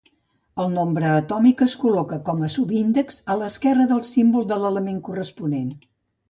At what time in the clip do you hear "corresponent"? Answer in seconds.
5.11-5.71